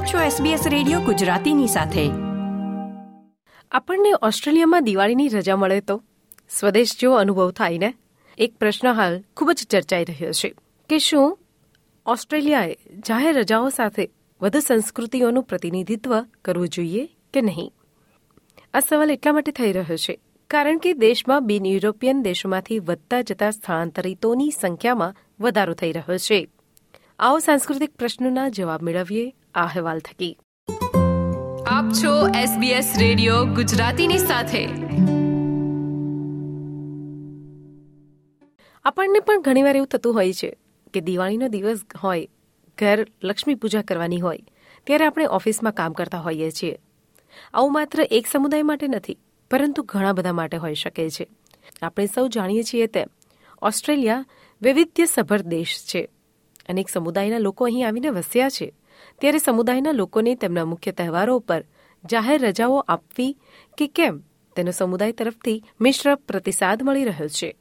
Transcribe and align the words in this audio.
આપ 0.00 0.06
છો 0.06 0.44
SBS 0.44 0.68
radio 0.68 1.00
ગુજરાતીની 1.00 1.66
સાથે. 1.66 2.10
આપણને 3.70 4.12
ઓસ્ટ્રેલિયામાં 4.22 4.84
દિવાળીની 4.84 5.28
રજા 5.28 5.56
મળે 5.56 5.80
તો? 5.80 6.02
સ્વદેશ 6.50 6.96
જેવો 7.00 7.14
અનુભવ 7.14 7.50
થાય 7.50 7.78
ને? 7.78 7.94
એક 8.38 8.56
પ્રશ્ન 8.56 8.92
હાલ 8.92 9.24
ખૂબ 9.36 9.50
જ 9.50 9.66
ચર્ચાઈ 9.70 10.04
રહ્યો 10.04 10.32
છે 10.32 10.54
કે 10.88 10.98
શું 10.98 11.38
ઓસ્ટ્રેલિયાએ 12.06 12.76
જાહેર 13.08 13.34
રજાઓ 13.34 13.68
સાથે 13.68 14.10
વધુ 14.42 14.60
સંસ્કૃતિઓનું 14.60 15.42
પ્રતિનિધિત્વ 15.42 16.22
કરવું 16.44 16.68
જોઈએ 16.68 17.08
કે 17.34 17.40
નહીં? 17.40 17.72
આ 18.74 18.80
સવાલ 18.80 19.10
એટલા 19.10 19.32
માટે 19.32 19.52
થઈ 19.52 19.72
રહ્યો 19.72 19.96
છે 19.96 20.20
કારણ 20.50 20.78
કે 20.78 20.92
દેશમાં 20.92 21.46
બિન 21.46 21.66
યુરોપિયન 21.66 22.22
દેશોમાંથી 22.22 22.78
વધતા 22.78 23.22
જતા 23.22 23.50
સ્થળાંતરિતોની 23.50 24.50
સંખ્યામાં 24.50 25.14
વધારો 25.40 25.74
થઈ 25.74 25.92
રહ્યો 25.92 26.18
છે. 26.18 26.48
આવો 27.18 27.38
સાંસ્કૃતિક 27.38 27.96
પ્રશ્નોના 27.96 28.48
જવાબ 28.48 28.82
મેળવીએ 28.82 29.34
અહેવાલ 29.54 29.98
થકી. 29.98 30.38
આપ 31.66 31.84
છો 31.92 32.28
SBS 32.28 32.84
રેડિયો 32.98 33.44
ગુજરાતીની 33.44 34.18
સાથે. 34.18 34.66
આપણને 38.84 39.20
પણ 39.20 39.40
ઘણીવાર 39.40 39.76
એવું 39.76 39.86
થતું 39.86 40.14
હોય 40.14 40.32
છે 40.32 40.56
કે 40.94 41.00
દિવાળીનો 41.00 41.48
દિવસ 41.48 41.80
હોય 42.02 42.28
ઘર 42.78 43.06
લક્ષ્મી 43.22 43.54
પૂજા 43.54 43.82
કરવાની 43.82 44.20
હોય 44.20 44.38
ત્યારે 44.86 45.06
આપણે 45.06 45.24
ઓફિસમાં 45.24 45.72
કામ 45.72 45.92
કરતા 45.92 46.18
હોઈએ 46.18 46.50
છીએ. 46.50 46.78
આવું 47.54 47.72
માત્ર 47.72 48.02
એક 48.10 48.26
સમુદાય 48.26 48.62
માટે 48.62 48.88
નથી 48.88 49.18
પરંતુ 49.50 49.82
ઘણા 49.82 50.12
બધા 50.12 50.32
માટે 50.32 50.56
હોઈ 50.56 50.74
શકે 50.74 51.10
છે. 51.10 51.28
આપણે 51.82 52.06
સૌ 52.06 52.28
જાણીએ 52.28 52.62
છીએ 52.62 52.86
તેમ 52.86 53.06
ઓસ્ટ્રેલિયા 53.62 54.24
વૈવિધ્યસભર 54.62 55.40
દેશ 55.40 55.84
છે. 55.86 56.08
અનેક 56.68 56.88
સમુદાયના 56.88 57.38
લોકો 57.38 57.64
અહીં 57.64 57.88
આવીને 57.88 58.08
વસ્યા 58.08 58.48
છે. 58.48 58.72
ત્યારે 59.20 59.38
સમુદાયના 59.38 59.92
લોકોને 59.92 60.34
તેમના 60.34 60.64
મુખ્ય 60.64 60.92
તહેવારો 60.92 61.38
પર 61.38 61.64
જાહેર 62.10 62.40
રજાઓ 62.40 62.78
આપવી 62.78 63.36
કે 63.78 63.86
કેમ 63.86 64.20
તેનો 64.56 64.70
સમુદાય 64.70 65.12
તરફથી 65.12 65.64
મિશ્ર 65.80 66.14
પ્રતિસાદ 66.14 66.82
મળી 66.82 67.04
રહ્યો 67.04 67.28
છે. 67.28 67.56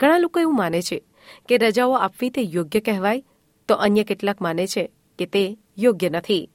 ઘણા 0.00 0.18
લોકો 0.18 0.40
એવું 0.40 0.56
માને 0.56 0.82
છે 0.82 1.04
કે 1.48 1.56
રજાઓ 1.56 1.92
આપવી 1.92 2.30
તે 2.30 2.42
યોગ્ય 2.42 2.80
કહેવાય 2.80 3.24
તો 3.68 3.74
અન્ય 3.74 4.04
કેટલાક 4.04 4.40
માને 4.40 4.66
છે 4.66 4.90
કે 5.18 5.26
તે 5.26 5.58
યોગ્ય 5.78 6.08
નથી. 6.08 6.50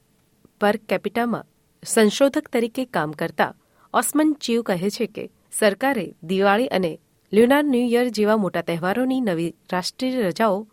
પર 0.60 0.76
કેપિટામાં 0.76 1.46
સંશોધક 1.84 2.48
તરીકે 2.48 2.84
કામ 2.84 3.12
કરતા 3.12 3.54
ઓસ્મન 3.94 4.32
ચીવ 4.32 4.62
કહે 4.62 4.90
છે 4.90 5.06
કે 5.06 5.30
સરકારે 5.52 6.14
દિવાળી 6.22 6.66
અને 6.66 7.00
લ્યુનાર 7.32 7.64
ન્યૂ 7.64 7.88
યર 7.90 8.08
જેવા 8.08 8.36
મોટા 8.36 8.62
તહેવારોની 8.62 9.20
નવી 9.20 9.54
રાષ્ટ્રીય 9.72 10.22
રજાઓ, 10.22 10.68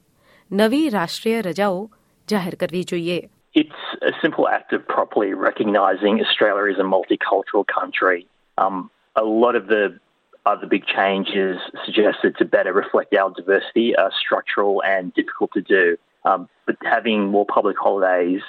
નવી 0.51 0.89
રાષ્ટ્રીય 0.89 1.41
રજાઓ 1.41 1.91
જાહેર 2.29 2.55
કરવી 2.55 2.83
જોઈએ. 2.83 3.29
It's 3.56 3.82
a 4.00 4.12
simple 4.22 4.48
act 4.48 4.72
of 4.72 4.86
properly 4.88 5.34
recognising 5.34 6.20
Australia 6.20 6.72
as 6.72 6.78
a 6.78 6.88
multicultural 6.96 7.64
country. 7.66 8.26
Um, 8.58 8.90
a 9.14 9.24
lot 9.24 9.56
of 9.56 9.66
the 9.66 9.98
other 10.46 10.66
big 10.66 10.84
changes 10.86 11.58
suggested 11.84 12.36
to 12.38 12.44
better 12.44 12.72
reflect 12.72 13.14
our 13.14 13.30
diversity 13.30 13.94
are 13.96 14.10
structural 14.24 14.82
and 14.82 15.12
difficult 15.14 15.50
to 15.52 15.60
do. 15.60 15.96
Um, 16.24 16.48
but 16.66 16.76
having 16.82 17.26
more 17.26 17.46
public 17.46 17.76
holidays 17.78 18.42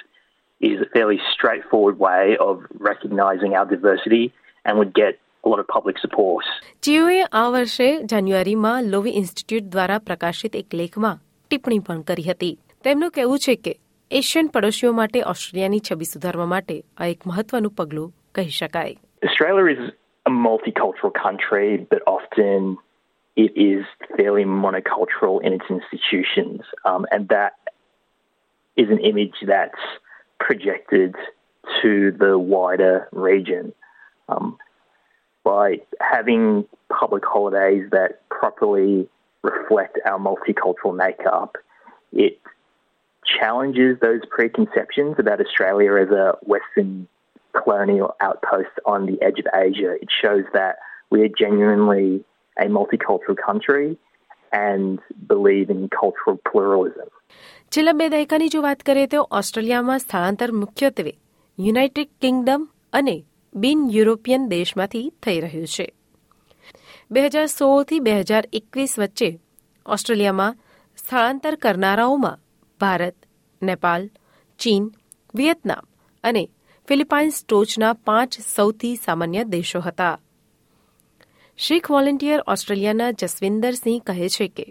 is 0.62 0.80
a 0.82 0.86
fairly 0.86 1.20
straightforward 1.34 2.00
way 2.00 2.38
of 2.40 2.64
recognising 2.80 3.56
our 3.56 3.66
diversity 3.66 4.34
and 4.66 4.78
would 4.78 4.94
get 4.94 5.20
a 5.44 5.50
lot 5.50 5.60
of 5.60 5.68
public 5.68 5.98
support. 6.00 6.46
GOA 6.84 7.22
આ 7.32 7.50
વર્ષે 7.50 7.88
જાન્યુઆરીમાં 8.06 8.84
Lowy 8.84 9.12
institute 9.12 9.72
દ્વારા 9.72 10.00
પ્રકાશિત 10.00 10.56
એક 10.56 10.76
લેખમાં 10.76 11.18
ટિપ્પણી 11.50 11.80
પણ 11.80 12.02
કરી 12.02 12.24
હતી 12.24 12.60
તેમનું 12.84 13.12
કહેવું 13.12 13.40
છે 13.40 13.56
કે 13.56 13.74
એશિયન 14.12 14.48
પડોશીઓ 14.48 14.94
માટે 14.94 15.24
ઓસ્ટ્રેલિયાની 15.24 15.80
છબી 15.80 16.06
સુધારવા 16.06 16.46
માટે 16.46 16.84
આ 16.98 17.06
એક 17.06 17.28
મહત્વનું 17.28 17.70
પગલું 17.70 18.14
કહી 18.36 18.50
શકાય 18.50 18.96
Australia 19.24 19.66
is 19.76 19.84
a 20.26 20.34
multicultural 20.48 21.14
country, 21.26 21.70
but 21.92 22.02
often 22.08 22.78
it 23.36 23.52
is 23.56 23.86
fairly 24.18 24.46
monocultural 24.46 25.36
in 25.46 25.52
its 25.54 25.68
institutions, 25.70 26.62
um, 26.86 27.06
and 27.12 27.30
that 27.30 27.54
is 28.78 28.90
an 28.90 29.00
image 29.00 29.38
that's 29.46 29.86
projected 30.40 31.16
to 31.82 32.12
the 32.24 32.34
wider 32.38 32.96
region. 33.12 33.74
Um, 34.30 34.58
by 35.44 35.82
having 36.00 36.66
public 36.90 37.24
holidays 37.26 37.86
that 37.92 38.28
properly 38.30 39.10
reflect 39.44 40.00
our 40.06 40.20
multicultural 40.20 40.96
makeup, 40.96 41.58
it 42.14 42.40
challenges 43.37 43.93
those 44.01 44.23
preconceptions 44.37 45.15
about 45.19 45.39
Australia 45.41 45.93
as 46.05 46.11
a 46.11 46.27
Western 46.53 46.93
colonial 47.55 48.11
outpost 48.21 48.75
on 48.87 49.07
the 49.07 49.17
edge 49.29 49.39
of 49.43 49.49
Asia. 49.67 49.93
It 50.05 50.11
shows 50.23 50.45
that 50.53 50.75
we 51.13 51.19
are 51.25 51.33
genuinely 51.45 52.25
a 52.57 52.67
multicultural 52.79 53.39
country 53.49 53.89
and 54.53 54.99
believe 55.27 55.69
in 55.71 55.81
cultural 56.01 56.37
pluralism. 56.51 57.09
છેલ્લા 57.73 57.93
બે 57.93 58.09
દાયકાની 58.09 58.49
જો 58.49 58.63
વાત 58.63 58.83
કરીએ 58.83 59.07
તો 59.07 59.21
ઓસ્ટ્રેલિયામાં 59.31 59.99
સ્થળાંતર 59.99 60.51
મુખ્યત્વે 60.53 61.13
યુનાઇટેડ 61.59 62.11
કિંગડમ 62.21 62.63
અને 62.93 63.17
બિન 63.55 63.87
યુરોપિયન 63.91 64.49
દેશમાંથી 64.49 65.07
થઈ 65.23 65.39
રહ્યું 65.41 65.67
છે 65.67 65.87
બે 67.11 67.27
હજાર 67.27 67.47
સોળથી 67.47 68.01
બે 68.01 68.15
હજાર 68.21 68.45
એકવીસ 68.53 68.99
વચ્ચે 68.99 69.31
ઓસ્ટ્રેલિયામાં 69.87 70.59
સ્થળાંતર 70.99 71.55
કરનારાઓમાં 71.55 72.39
ભારત 72.81 73.17
નેપાળ 73.63 74.07
ચીન 74.61 74.87
વિયેતનામ 75.35 75.91
અને 76.25 76.45
ફિલિપાઇન્સ 76.89 77.43
ટોચના 77.45 77.93
પાંચ 78.05 78.41
સૌથી 78.47 78.95
સામાન્ય 78.97 79.45
દેશો 79.53 79.81
હતા 79.81 80.15
શીખ 81.59 81.91
વોલેન્ટિયર 81.91 82.41
ઓસ્ટ્રેલિયાના 82.47 83.11
જસવિંદરસિંહ 83.11 84.01
કહે 84.07 84.29
છે 84.29 84.49
કે 84.49 84.67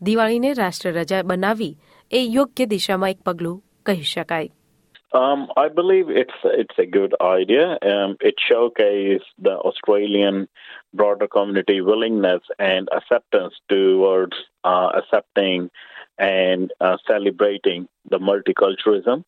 દિવાળીને 0.00 0.52
રાષ્ટ્ર 0.52 0.92
રજા 0.92 1.22
બનાવી 1.22 1.72
એ 2.10 2.22
યોગ્ય 2.28 2.66
દિશામાં 2.66 3.10
એક 3.10 3.24
પગલું 3.24 3.62
કહી 3.86 4.12
શકાય 4.12 4.52
Um, 5.12 5.42
I 5.56 5.68
believe 5.68 6.08
it's 6.10 6.38
it's 6.44 6.78
a 6.78 6.86
good 6.86 7.12
idea. 7.20 7.66
Um, 7.82 8.16
it 8.20 8.34
showcases 8.48 9.22
the 9.38 9.52
Australian 9.60 10.48
broader 10.94 11.28
community 11.28 11.76
willingness 11.80 12.42
and 12.58 12.88
acceptance 12.90 13.54
towards 13.68 14.36
uh, 14.64 14.88
accepting 14.96 15.70
and 16.17 16.73
uh, 16.81 16.97
celebrating 17.07 17.87
the 18.09 18.19
multiculturalism. 18.19 19.23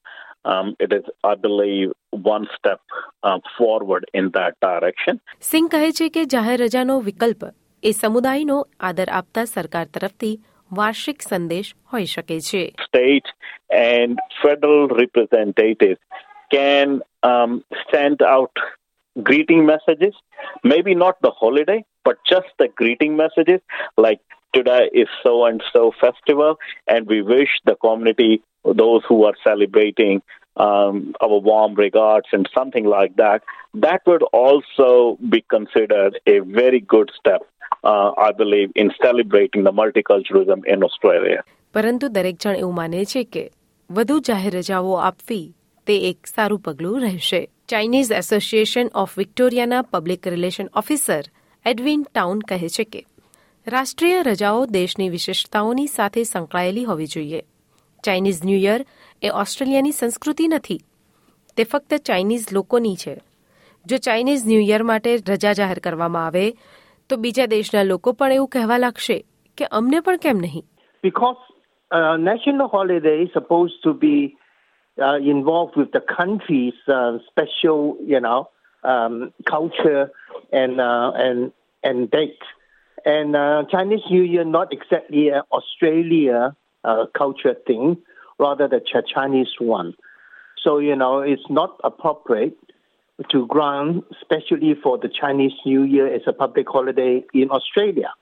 Um, 0.46 0.76
it 0.80 0.92
is, 0.92 1.04
I 1.24 1.36
believe, 1.36 1.92
one 2.12 2.48
step 2.58 2.82
uh, 3.24 3.40
forward 3.58 4.06
in 4.14 4.32
that 4.32 4.54
direction. 4.60 5.20
સિંહ 5.52 5.68
કહે 5.74 5.92
છે 6.00 6.10
કે 6.16 6.24
જાહેર 6.36 6.58
રજાનો 6.66 6.96
વિકલ્પ 7.10 7.44
એ 7.84 7.92
સમુદાયનો 8.02 8.58
આદર 8.90 9.10
આપતા 9.20 9.46
સરકાર 9.56 9.86
તરફથી 9.98 10.34
વાર્ષિક 10.72 11.22
સંદેશ 11.30 11.72
હોઈ 11.94 12.10
શકે 12.16 12.38
છે 12.50 12.64
State 12.90 13.30
and 13.84 14.20
federal 14.44 14.84
representatives 15.04 16.02
can 16.56 17.02
um, 17.24 17.64
send 17.92 18.22
out 18.36 18.54
greeting 19.16 19.66
messages, 19.66 20.14
maybe 20.64 20.94
not 20.96 21.16
the 21.22 21.32
holiday, 21.42 21.80
but 22.06 22.18
just 22.34 22.50
the 22.62 22.70
greeting 22.82 23.16
messages 23.16 23.62
like 23.98 24.22
today 24.57 24.83
is 25.03 25.11
so 25.23 25.35
and 25.45 25.61
so 25.73 25.83
festival, 26.01 26.53
and 26.87 27.03
we 27.07 27.19
wish 27.35 27.53
the 27.65 27.77
community, 27.77 28.33
those 28.65 29.03
who 29.09 29.19
are 29.25 29.37
celebrating, 29.45 30.17
um, 30.57 30.95
our 31.21 31.39
warm 31.41 31.75
regards 31.77 32.29
and 32.33 32.49
something 32.55 32.87
like 32.87 33.15
that. 33.17 33.41
That 33.87 34.01
would 34.07 34.25
also 34.35 35.19
be 35.29 35.41
considered 35.49 36.15
a 36.27 36.39
very 36.61 36.81
good 36.95 37.11
step, 37.19 37.43
uh, 37.85 38.11
I 38.19 38.31
believe, 38.33 38.71
in 38.75 38.91
celebrating 39.03 39.65
the 39.65 39.75
multiculturalism 39.83 40.61
in 40.67 40.89
Australia. 40.89 41.43
પરંતુ 41.75 42.09
દરેક 42.09 42.37
જણ 42.43 42.57
એવું 42.57 42.75
માને 42.75 43.05
છે 43.13 43.23
કે 43.35 43.45
વધુ 43.91 44.17
જાહેર 44.29 44.53
રજાઓ 44.59 44.95
આપવી 45.09 45.43
તે 45.87 45.97
એક 46.11 46.31
સારું 46.35 46.63
પગલું 46.69 47.05
રહેશે 47.07 47.41
Chinese 47.73 48.13
association 48.21 48.89
of 49.03 49.19
વિક્ટોરિયાના 49.19 49.83
public 49.95 50.31
relation 50.35 50.73
officer 50.83 51.23
Edwin 51.65 52.07
Town 52.09 52.41
કહે 52.51 52.71
છે 52.77 52.87
કે 52.95 53.03
રાષ્ટ્રીય 53.69 54.23
રજાઓ 54.23 54.67
દેશની 54.67 55.09
વિશેષતાઓની 55.09 55.87
સાથે 55.87 56.25
સંકળાયેલી 56.25 56.85
હોવી 56.85 57.07
જોઈએ. 57.07 57.43
ચાઇનીઝ 58.05 58.45
ન્યૂ 58.45 58.59
યર 58.59 58.85
એ 59.23 59.29
ઓસ્ટ્રેલિયાની 59.29 59.93
સંસ્કૃતિ 59.93 60.49
નથી. 60.49 60.81
તે 61.57 61.65
ફક્ત 61.65 61.95
ચાઇનીઝ 61.95 62.47
લોકોની 62.53 62.97
છે. 62.97 63.21
જો 63.87 63.97
ચાઇનીઝ 63.97 64.47
ન્યૂ 64.47 64.61
યર 64.61 64.83
માટે 64.83 65.17
રજા 65.29 65.53
જાહેર 65.53 65.79
કરવામાં 65.79 66.27
આવે 66.27 66.53
તો 67.09 67.17
બીજા 67.17 67.47
દેશના 67.47 67.83
લોકો 67.83 68.13
પણ 68.13 68.33
એવું 68.33 68.49
કહેવા 68.49 68.79
લાગશે 68.79 69.25
કે 69.57 69.65
અમને 69.65 70.01
પણ 70.01 70.17
કેમ 70.17 70.37
નહીં? 70.37 70.65
Because 71.05 71.39
uh, 71.91 72.17
national 72.19 72.67
holiday 72.67 73.23
is 73.23 73.31
supposed 73.37 73.79
to 73.87 73.93
be 73.93 74.37
uh, 74.99 75.35
involved 75.35 75.75
with 75.77 75.91
the 75.99 76.05
country's 76.23 76.79
uh, 76.89 77.19
special, 77.31 77.97
you 78.13 78.21
know, 78.21 78.41
um, 78.85 79.31
culture 79.55 80.03
and 80.53 80.81
uh. 80.81 82.17
And 83.06 83.36
uh, 83.36 83.64
Chinese 83.72 84.06
New 84.10 84.24
Year 84.24 84.46
not 84.46 84.72
exactly 84.72 85.30
an 85.30 85.42
Australia 85.52 86.56
uh, 86.84 87.06
culture 87.18 87.56
thing, 87.68 87.98
rather 88.40 88.68
the 88.68 88.80
Ch- 88.80 89.08
Chinese 89.14 89.54
one. 89.60 89.90
So, 90.58 90.78
you 90.80 90.96
know, 90.96 91.16
it's 91.22 91.50
not 91.50 91.72
appropriate 91.84 92.58
to 93.30 93.48
grant, 93.48 94.06
especially 94.12 94.76
for 94.84 94.98
the 94.98 95.10
Chinese 95.10 95.54
New 95.66 95.84
Year 95.84 96.08
as 96.14 96.22
a 96.28 96.34
public 96.34 96.68
holiday 96.70 97.24
in 97.34 97.50
Australia, 97.52 98.14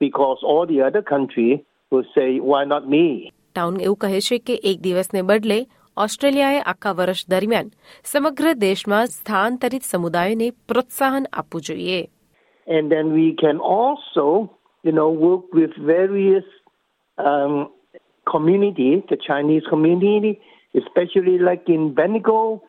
because 0.00 0.38
all 0.42 0.66
the 0.66 0.80
other 0.82 1.02
countries 1.02 1.58
will 1.92 2.04
say, 2.14 2.40
why 2.40 2.64
not 2.64 2.88
me? 2.88 3.32
Town 3.54 3.80
એવું 3.80 3.96
કહે 3.96 4.20
છે 4.20 4.38
કે 4.38 4.54
એક 4.64 4.80
દિવસને 4.80 5.22
બદલે 5.22 5.58
ઓસ્ટ્રેલિયાએ 5.96 6.60
આખા 6.60 6.92
વર્ષ 6.92 7.28
દરમિયાન 7.28 7.70
સમગ્ર 8.04 8.52
દેશમાં 8.52 9.06
સ્થાનાંતરિત 9.06 9.82
સમુદાયોને 9.82 10.50
પ્રોત્સાહન 10.50 11.24
આપવું 11.32 11.60
જોઈએ 11.60 12.00
and 12.67 12.91
then 12.91 13.13
we 13.13 13.35
can 13.35 13.57
also, 13.57 14.57
you 14.83 14.91
know, 14.91 15.09
work 15.09 15.51
with 15.53 15.71
various 15.77 16.43
um, 17.17 17.69
community, 18.29 19.03
the 19.09 19.17
Chinese 19.17 19.63
community, 19.69 20.39
especially 20.75 21.37
like 21.37 21.63
in 21.67 21.93
Bendigo, 21.93 22.63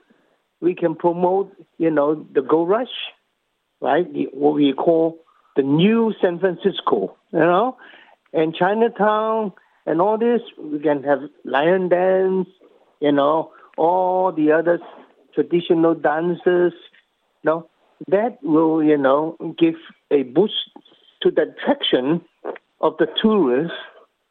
we 0.60 0.74
can 0.74 0.94
promote, 0.94 1.52
you 1.78 1.90
know, 1.90 2.26
the 2.34 2.42
gold 2.42 2.68
Rush, 2.68 2.88
right? 3.80 4.06
What 4.32 4.54
we 4.54 4.72
call 4.72 5.18
the 5.56 5.62
new 5.62 6.12
San 6.20 6.38
Francisco, 6.38 7.16
you 7.32 7.38
know, 7.38 7.76
and 8.32 8.54
Chinatown 8.54 9.52
and 9.86 10.00
all 10.00 10.18
this. 10.18 10.40
We 10.58 10.80
can 10.80 11.02
have 11.04 11.20
lion 11.44 11.88
dance, 11.88 12.48
you 13.00 13.12
know, 13.12 13.52
all 13.76 14.32
the 14.32 14.52
other 14.52 14.80
traditional 15.34 15.94
dances, 15.94 16.72
you 17.42 17.44
know, 17.44 17.68
that 18.08 18.38
will, 18.42 18.82
you 18.82 18.98
know, 18.98 19.36
give 19.58 19.74
a 20.10 20.22
boost 20.22 20.70
to 21.22 21.30
the 21.30 21.42
attraction 21.42 22.20
of 22.80 22.96
the 22.98 23.06
tourists 23.20 23.76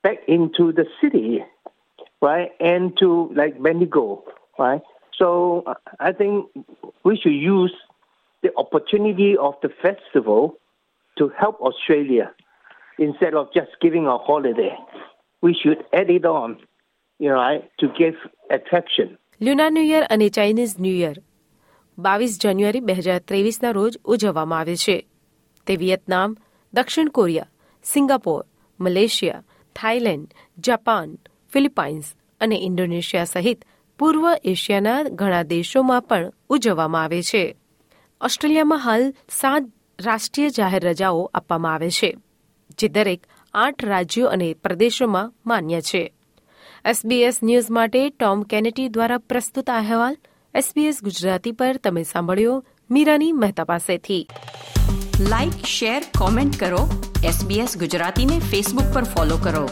back 0.04 0.18
into 0.28 0.72
the 0.72 0.86
city, 1.02 1.44
right? 2.22 2.52
And 2.60 2.96
to 3.00 3.32
like 3.36 3.62
Bendigo, 3.62 4.24
right? 4.60 4.82
So 5.18 5.64
I 6.00 6.12
think 6.12 6.50
we 7.04 7.18
should 7.18 7.34
use 7.34 7.74
the 8.42 8.50
opportunity 8.58 9.36
of 9.38 9.56
the 9.62 9.70
festival 9.82 10.58
to 11.18 11.30
help 11.40 11.60
Australia 11.62 12.32
instead 13.00 13.34
of 13.34 13.48
just 13.54 13.72
giving 13.82 14.06
a 14.06 14.18
holiday. 14.18 14.76
We 15.42 15.54
should 15.54 15.84
add 15.94 16.10
it 16.10 16.26
on, 16.26 16.58
you 17.20 17.30
know, 17.30 17.36
right, 17.36 17.70
to 17.80 17.88
give 17.98 18.16
attraction. 18.50 19.18
Lunar 19.40 19.70
New 19.72 19.82
Year 19.82 20.06
and 20.10 20.22
a 20.22 20.30
Chinese 20.30 20.78
New 20.78 20.94
Year 20.94 21.16
બાવીસ 21.98 22.40
જાન્યુઆરી 22.42 22.80
બે 22.80 22.94
હજાર 22.94 23.20
ત્રેવીસના 23.20 23.72
રોજ 23.72 23.98
ઉજવવામાં 24.06 24.60
આવે 24.60 24.76
છે. 24.76 25.08
તે 25.68 25.76
Vietnam, 25.76 26.38
દક્ષિણ 26.74 27.08
Korea, 27.08 27.48
Singapore, 27.84 28.46
Malaysia, 28.80 29.44
Thailand, 29.76 30.28
Japan, 30.60 31.18
Philippines 31.54 32.14
અને 32.42 32.56
ઇન્ડોનેશિયા 32.56 33.26
સહિત 33.26 33.66
પૂર્વ 34.00 34.24
એશિયાના 34.44 35.04
ઘણા 35.04 35.44
દેશોમાં 35.44 36.02
પણ 36.02 36.32
ઉજવવામાં 36.50 37.04
આવે 37.04 37.22
છે. 37.22 37.56
ઓસ્ટ્રેલિયામાં 38.22 38.80
હાલ 38.80 39.14
સાત 39.30 39.64
રાષ્ટ્રીય 40.02 40.50
જાહેર 40.50 40.84
રજાઓ 40.84 41.32
આપવામાં 41.34 41.74
આવે 41.74 41.90
છે, 41.90 42.18
જે 42.78 42.88
દરેક 42.88 43.22
આઠ 43.54 43.86
રાજ્યો 43.86 44.28
અને 44.28 44.54
પ્રદેશોમાં 44.54 45.34
માન્ય 45.46 45.82
છે. 45.82 46.14
એસબીએસ 46.86 47.44
ન્યૂઝ 47.44 47.72
માટે 47.72 48.10
ટોમ 48.10 48.44
કેનેટી 48.44 48.88
દ્વારા 48.88 49.18
પ્રસ્તુત 49.18 49.70
અહેવાલ 49.70 50.18
એસબીએસ 50.56 51.04
ગુજરાતી 51.04 51.52
પર 51.52 51.78
તમે 51.78 52.04
સાંભળ્યો 52.04 52.66
મીરાની 52.92 53.32
મહેતા 53.32 53.64
પાસેથી. 53.64 54.30
લાઇક 55.20 55.66
શેર 55.66 56.04
કોમેન્ટ 56.18 56.60
કરો. 56.60 57.12
એસબીએસ 57.24 57.78
ગુજરાતીને 57.78 58.40
ફેસબુક 58.40 58.94
પર 58.94 59.04
ફોલો 59.04 59.38
કરો. 59.38 59.70